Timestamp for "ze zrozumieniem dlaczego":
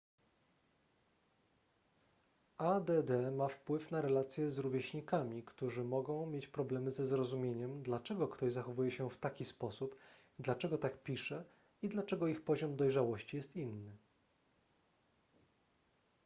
6.91-8.27